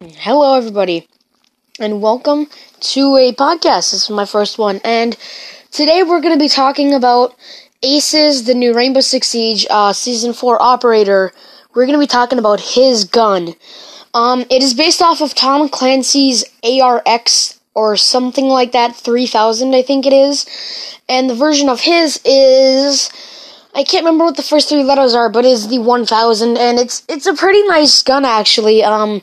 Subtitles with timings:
[0.00, 1.08] Hello, everybody,
[1.80, 2.46] and welcome
[2.78, 3.90] to a podcast.
[3.90, 5.16] This is my first one, and
[5.72, 7.34] today we're going to be talking about
[7.82, 11.32] Aces, the new Rainbow Six Siege uh, Season 4 operator.
[11.74, 13.56] We're going to be talking about his gun.
[14.14, 19.82] Um, it is based off of Tom Clancy's ARX or something like that, 3000, I
[19.82, 20.46] think it is,
[21.08, 23.10] and the version of his is.
[23.74, 27.02] I can't remember what the first three letters are, but it's the 1000, and it's
[27.08, 28.84] it's a pretty nice gun actually.
[28.84, 29.22] Um,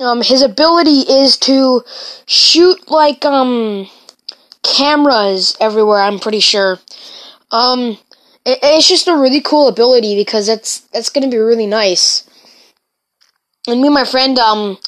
[0.00, 1.82] um, his ability is to
[2.26, 3.88] shoot like um
[4.62, 5.98] cameras everywhere.
[5.98, 6.78] I'm pretty sure.
[7.50, 7.98] Um,
[8.44, 12.28] it, it's just a really cool ability because that's that's gonna be really nice.
[13.66, 14.78] And me and my friend um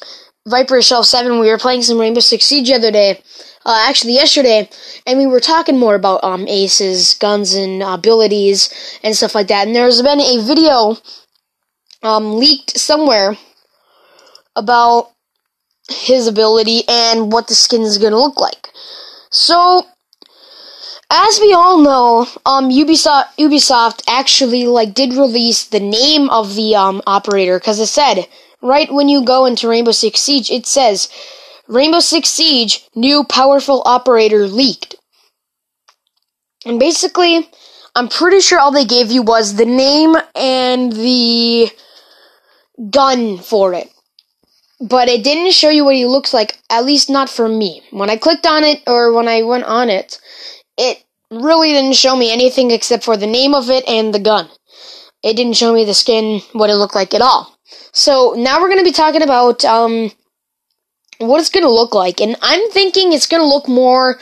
[0.47, 3.21] Viper Shelf Seven, we were playing some Rainbow Six Siege the other day.
[3.65, 4.69] Uh, actually, yesterday,
[5.05, 9.67] and we were talking more about um aces, guns, and abilities and stuff like that.
[9.67, 10.97] And there's been a video
[12.03, 13.37] um leaked somewhere
[14.57, 15.11] about
[15.89, 18.69] his ability and what the skin is going to look like.
[19.29, 19.85] So,
[21.09, 26.75] as we all know, um, Ubisoft Ubisoft actually like did release the name of the
[26.75, 28.27] um operator because it said
[28.61, 31.09] right when you go into Rainbow Six Siege, it says
[31.67, 34.95] Rainbow Six Siege new powerful operator leaked,
[36.65, 37.49] and basically,
[37.95, 41.69] I'm pretty sure all they gave you was the name and the
[42.91, 43.89] gun for it
[44.79, 47.81] but it didn't show you what he looks like, at least not for me.
[47.91, 50.19] When I clicked on it, or when I went on it,
[50.77, 54.49] it really didn't show me anything except for the name of it and the gun.
[55.23, 57.57] It didn't show me the skin, what it looked like at all.
[57.91, 60.11] So now we're going to be talking about um,
[61.17, 64.19] what it's going to look like, and I'm thinking it's going to look more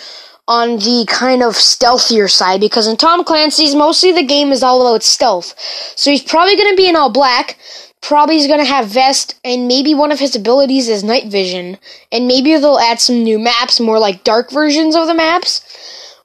[0.47, 4.81] on the kind of stealthier side because in Tom Clancy's mostly the game is all
[4.81, 5.55] about stealth.
[5.95, 7.57] So he's probably going to be in all black,
[8.05, 11.75] probably is going to have vest and maybe one of his abilities is night vision.
[12.11, 15.63] And maybe they'll add some new maps more like dark versions of the maps.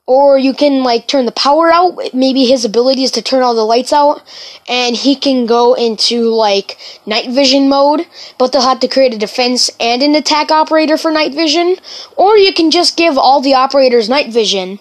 [0.05, 3.55] Or you can like turn the power out maybe his ability is to turn all
[3.55, 4.23] the lights out.
[4.69, 6.77] And he can go into like
[7.07, 11.11] night vision mode but they'll have to create a defense and an attack operator for
[11.11, 11.77] night vision.
[12.15, 14.81] Or you can just give all the operators night vision.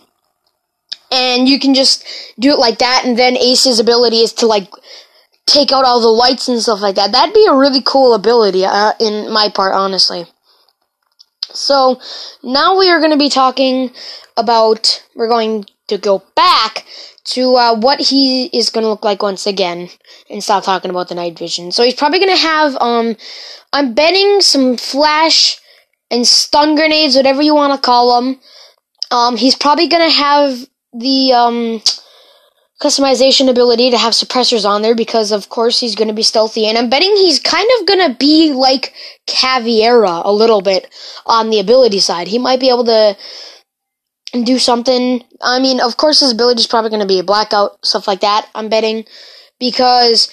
[1.13, 2.03] And you can just
[2.37, 4.67] do it like that and then ace's ability is to like
[5.49, 7.11] take out all the lights and stuff like that.
[7.11, 10.25] That'd be a really cool ability, uh, in my part, honestly.
[11.51, 11.99] So,
[12.43, 13.91] now we are going to be talking
[14.37, 16.85] about, we're going to go back
[17.25, 19.89] to uh, what he is going to look like once again
[20.29, 21.71] and stop talking about the night vision.
[21.71, 23.15] So he's probably going to have, um,
[23.71, 25.59] I'm betting some flash
[26.09, 28.39] and stun grenades, whatever you want to call them.
[29.11, 31.81] Um, he's probably going to have the, um,
[32.81, 36.65] customization ability to have suppressors on there because of course he's going to be stealthy
[36.65, 38.93] and I'm betting he's kind of going to be like
[39.27, 40.89] Caveira a little bit
[41.25, 42.27] on the ability side.
[42.27, 43.17] He might be able to
[44.43, 45.23] do something.
[45.41, 48.21] I mean, of course his ability is probably going to be a blackout stuff like
[48.21, 48.49] that.
[48.55, 49.05] I'm betting
[49.59, 50.31] because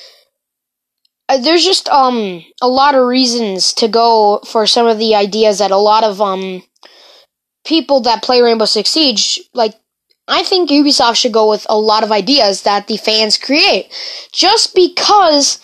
[1.29, 5.59] uh, there's just um a lot of reasons to go for some of the ideas
[5.59, 6.63] that a lot of um
[7.65, 9.75] people that play Rainbow Six Siege like
[10.29, 13.93] I think Ubisoft should go with a lot of ideas that the fans create.
[14.33, 15.61] Just because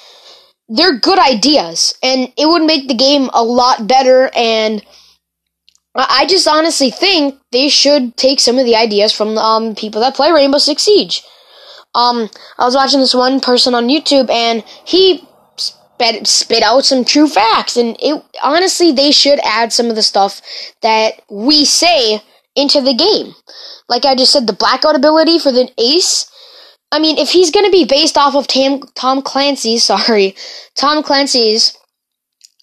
[0.69, 4.85] they're good ideas and it would make the game a lot better and
[5.95, 10.15] I just honestly think they should take some of the ideas from um, people that
[10.15, 11.23] play Rainbow Six Siege.
[11.95, 17.05] Um, I was watching this one person on YouTube and he spit, spit out some
[17.05, 20.41] true facts and it honestly they should add some of the stuff
[20.81, 22.23] that we say
[22.55, 23.35] into the game
[23.93, 26.27] like I just said, the blackout ability for the ace.
[26.91, 30.35] I mean, if he's going to be based off of Tam, Tom Clancy's, sorry,
[30.75, 31.77] Tom Clancy's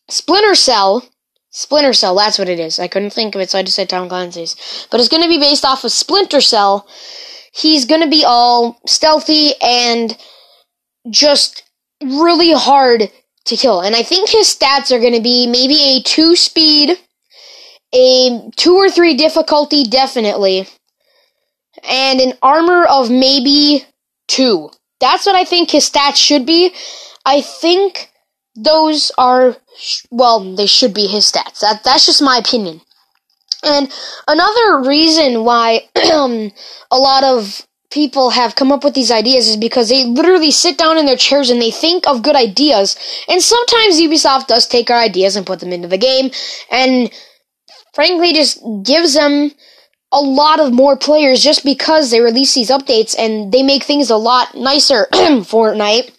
[0.09, 1.07] Splinter Cell,
[1.51, 2.79] Splinter Cell, that's what it is.
[2.79, 4.87] I couldn't think of it, so I just said Tom Clancy's.
[4.89, 6.87] But it's going to be based off of Splinter Cell.
[7.53, 10.17] He's going to be all stealthy and
[11.09, 11.63] just
[12.01, 13.11] really hard
[13.45, 13.81] to kill.
[13.81, 16.97] And I think his stats are going to be maybe a 2 speed,
[17.93, 20.67] a 2 or 3 difficulty, definitely
[21.83, 23.85] and an armor of maybe
[24.27, 24.69] two.
[24.99, 26.73] That's what I think his stats should be.
[27.25, 28.11] I think
[28.55, 29.55] those are
[30.11, 31.61] well, they should be his stats.
[31.61, 32.81] That that's just my opinion.
[33.63, 33.91] And
[34.27, 39.89] another reason why a lot of people have come up with these ideas is because
[39.89, 42.95] they literally sit down in their chairs and they think of good ideas.
[43.27, 46.29] And sometimes Ubisoft does take our ideas and put them into the game
[46.69, 47.11] and
[47.99, 49.51] frankly just gives them
[50.13, 54.09] a lot of more players just because they release these updates and they make things
[54.09, 56.09] a lot nicer Fortnite.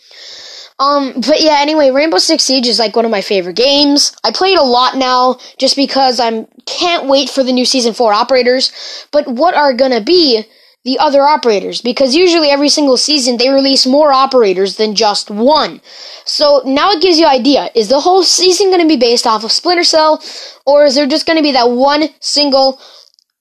[0.79, 4.15] Um, but yeah, anyway, Rainbow Six Siege is like one of my favorite games.
[4.23, 7.95] I play it a lot now just because I'm can't wait for the new season
[7.95, 9.07] 4 operators.
[9.11, 10.45] But what are gonna be
[10.85, 11.81] the other operators?
[11.81, 15.81] Because usually every single season they release more operators than just one.
[16.25, 17.71] So now it gives you idea.
[17.75, 20.23] Is the whole season gonna be based off of Splinter Cell?
[20.67, 22.81] Or is there just gonna be that one single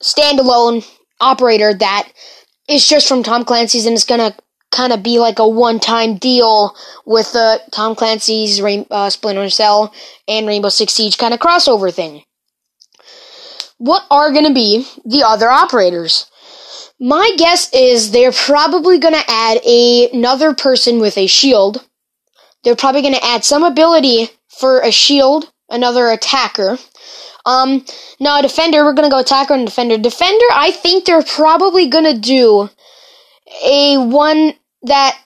[0.02, 0.86] standalone
[1.20, 2.10] operator that
[2.68, 4.34] is just from Tom Clancy's and it's gonna
[4.70, 9.92] kind of be like a one-time deal with uh, Tom Clancy's Rain- uh, Splinter Cell
[10.28, 12.22] and Rainbow Six Siege kind of crossover thing.
[13.78, 16.29] What are going to be the other operators?
[17.00, 21.86] My guess is they're probably going to add a, another person with a shield.
[22.62, 26.78] They're probably going to add some ability for a shield, another attacker.
[27.46, 27.86] Um,
[28.20, 29.96] now defender, we're going to go attacker and defender.
[29.96, 32.68] Defender, I think they're probably going to do
[33.64, 34.52] a one
[34.82, 35.18] that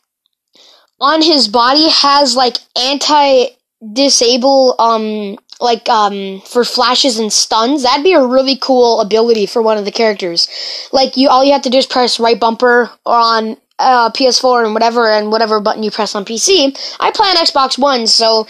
[1.01, 3.47] on his body has like anti
[3.93, 9.63] disable um like um for flashes and stuns that'd be a really cool ability for
[9.63, 10.49] one of the characters.
[10.93, 14.75] Like you all you have to do is press right bumper on uh, PS4 and
[14.75, 18.47] whatever and whatever button you press on PC I play on Xbox One so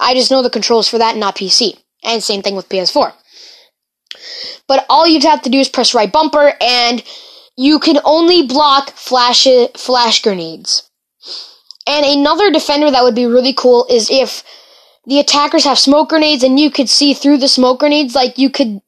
[0.00, 3.12] I just know the controls for that not PC and same thing with PS4
[4.68, 7.02] but all you'd have to do is press right bumper and
[7.58, 10.88] you can only block flash flash grenades.
[11.88, 14.44] And another defender that would be really cool is if
[15.08, 18.50] the attackers have smoke grenades and you could see through the smoke grenades, like you
[18.50, 18.80] could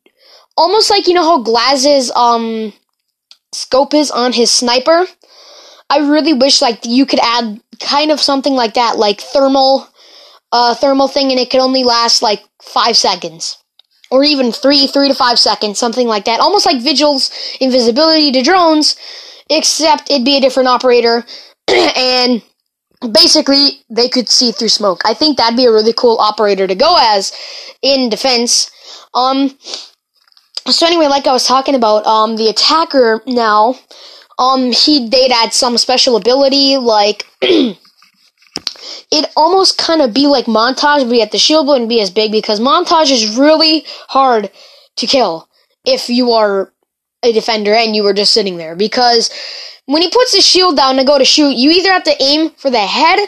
[0.56, 2.72] almost like you know how Glaz's um
[3.52, 5.06] scope is on his sniper.
[5.88, 9.88] I really wish like you could add kind of something like that, like thermal
[10.52, 13.56] uh thermal thing and it could only last like five seconds
[14.11, 16.40] or even three, three to five seconds, something like that.
[16.40, 17.31] Almost like Vigil's
[17.61, 18.96] invisibility to drones,
[19.49, 21.25] except it'd be a different operator,
[21.69, 22.43] and
[23.12, 25.02] basically they could see through smoke.
[25.05, 27.32] I think that'd be a really cool operator to go as
[27.82, 28.70] in defense.
[29.14, 29.56] Um,
[30.67, 33.76] so anyway, like I was talking about, um, the attacker now,
[34.38, 37.26] um, he they'd add some special ability like.
[39.12, 42.32] it almost kind of be like montage, but yet the shield wouldn't be as big
[42.32, 44.50] because montage is really hard
[44.96, 45.49] to kill
[45.85, 46.73] if you are
[47.23, 48.76] a defender and you were just sitting there.
[48.76, 49.31] Because
[49.87, 52.50] when he puts his shield down to go to shoot, you either have to aim
[52.50, 53.21] for the head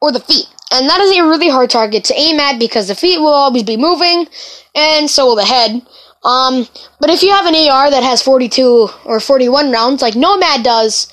[0.00, 0.46] or the feet.
[0.72, 3.64] And that is a really hard target to aim at because the feet will always
[3.64, 4.28] be moving,
[4.74, 5.82] and so will the head.
[6.22, 6.68] Um,
[7.00, 11.10] but if you have an AR that has 42 or 41 rounds, like Nomad does,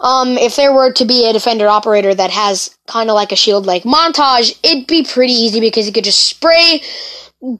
[0.00, 3.36] um, if there were to be a defender operator that has kind of like a
[3.36, 6.82] shield like montage, it'd be pretty easy because you could just spray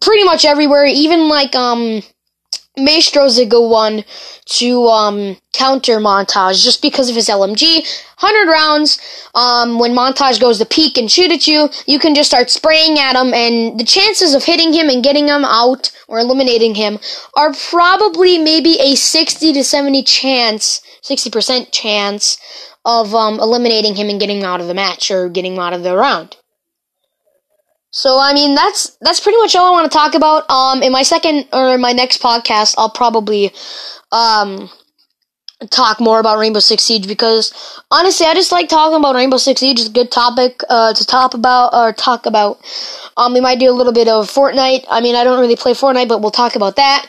[0.01, 2.03] pretty much everywhere, even like, um,
[2.79, 4.05] Maestro's a good one
[4.47, 7.83] to um, counter Montage just because of his LMG.
[8.21, 8.99] 100 rounds,
[9.35, 12.99] um, when Montage goes to peek and shoot at you, you can just start spraying
[12.99, 16.99] at him, and the chances of hitting him and getting him out or eliminating him
[17.37, 22.39] are probably maybe a 60 to 70 chance 60% chance
[22.85, 25.73] of um, eliminating him and getting him out of the match or getting him out
[25.73, 26.37] of the round.
[27.91, 30.49] So I mean that's that's pretty much all I want to talk about.
[30.49, 33.53] Um, in my second or my next podcast, I'll probably
[34.13, 34.71] um
[35.69, 37.53] talk more about Rainbow Six Siege because
[37.91, 39.81] honestly, I just like talking about Rainbow Six Siege.
[39.81, 42.59] It's a good topic uh, to talk about or talk about.
[43.17, 44.87] Um, we might do a little bit of Fortnite.
[44.89, 47.07] I mean, I don't really play Fortnite, but we'll talk about that.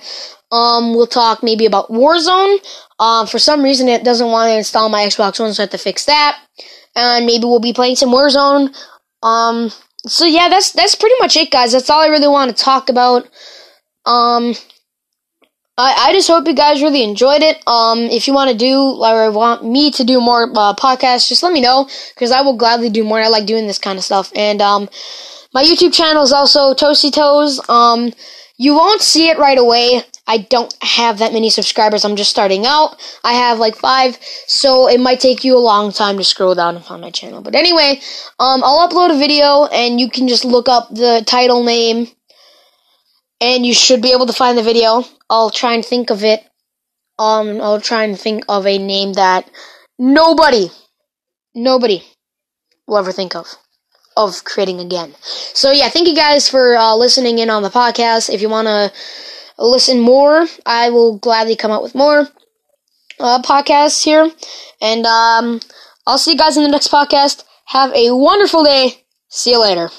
[0.52, 2.58] Um, we'll talk maybe about Warzone.
[3.00, 5.72] Um, for some reason, it doesn't want to install my Xbox One, so I have
[5.72, 6.38] to fix that.
[6.96, 8.76] And maybe we'll be playing some Warzone.
[9.24, 9.72] Um,
[10.08, 11.72] so yeah, that's that's pretty much it, guys.
[11.72, 13.26] That's all I really want to talk about.
[14.06, 14.56] Um,
[15.78, 17.62] I, I just hope you guys really enjoyed it.
[17.68, 21.44] Um, if you want to do, or want me to do more uh, podcasts, just
[21.44, 23.20] let me know because I will gladly do more.
[23.20, 24.32] I like doing this kind of stuff.
[24.36, 24.90] And um,
[25.54, 27.62] my YouTube channel is also Toasty Toes.
[27.70, 28.12] Um,
[28.58, 30.04] you won't see it right away.
[30.28, 32.06] I don't have that many subscribers.
[32.06, 32.96] I'm just starting out.
[33.24, 36.76] I have like five, so it might take you a long time to scroll down
[36.76, 37.42] and find my channel.
[37.42, 38.00] But anyway,
[38.40, 42.08] um, I'll upload a video and you can just look up the title name
[43.42, 45.04] and you should be able to find the video.
[45.30, 46.48] I'll try and think of it.
[47.18, 49.50] Um, I'll try and think of a name that
[49.98, 50.70] nobody,
[51.56, 52.04] nobody
[52.88, 53.48] will ever think of
[54.18, 55.16] of creating again.
[55.22, 58.34] So yeah, thank you guys for uh, listening in on the podcast.
[58.34, 58.92] If you want to
[59.62, 62.28] listen more, I will gladly come out with more
[63.20, 64.30] uh, podcasts here.
[64.82, 65.60] And um,
[66.08, 67.44] I'll see you guys in the next podcast.
[67.66, 69.04] Have a wonderful day.
[69.30, 69.90] See you later.